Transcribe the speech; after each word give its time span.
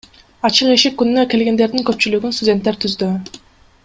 Ачык 0.47 0.71
эшик 0.75 0.95
күнүнө 1.01 1.25
келгендердин 1.35 1.85
көпчүлүгүн 1.91 2.35
студенттер 2.39 2.81
түздү. 2.87 3.11